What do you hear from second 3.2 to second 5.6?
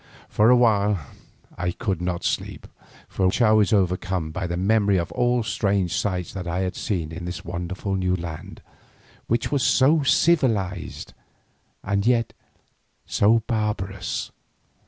I was overcome by the memory of all the